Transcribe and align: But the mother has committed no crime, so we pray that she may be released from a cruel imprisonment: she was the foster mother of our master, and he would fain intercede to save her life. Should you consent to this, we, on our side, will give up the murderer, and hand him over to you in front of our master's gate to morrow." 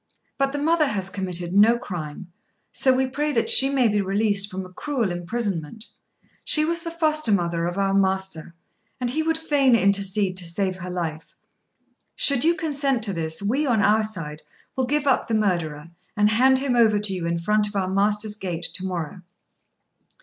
But 0.39 0.51
the 0.51 0.57
mother 0.57 0.87
has 0.87 1.11
committed 1.11 1.53
no 1.53 1.77
crime, 1.77 2.31
so 2.71 2.91
we 2.91 3.05
pray 3.05 3.31
that 3.33 3.51
she 3.51 3.69
may 3.69 3.87
be 3.87 4.01
released 4.01 4.49
from 4.49 4.65
a 4.65 4.73
cruel 4.73 5.11
imprisonment: 5.11 5.85
she 6.43 6.65
was 6.65 6.81
the 6.81 6.89
foster 6.89 7.31
mother 7.31 7.67
of 7.67 7.77
our 7.77 7.93
master, 7.93 8.55
and 8.99 9.11
he 9.11 9.21
would 9.21 9.37
fain 9.37 9.75
intercede 9.75 10.35
to 10.37 10.47
save 10.47 10.77
her 10.77 10.89
life. 10.89 11.33
Should 12.15 12.43
you 12.43 12.55
consent 12.55 13.03
to 13.03 13.13
this, 13.13 13.43
we, 13.43 13.67
on 13.67 13.83
our 13.83 14.01
side, 14.01 14.41
will 14.75 14.85
give 14.87 15.05
up 15.05 15.27
the 15.27 15.35
murderer, 15.35 15.91
and 16.17 16.29
hand 16.31 16.57
him 16.57 16.75
over 16.75 16.97
to 16.97 17.13
you 17.13 17.27
in 17.27 17.37
front 17.37 17.67
of 17.67 17.75
our 17.75 17.87
master's 17.87 18.33
gate 18.35 18.63
to 18.73 18.83
morrow." 18.83 19.21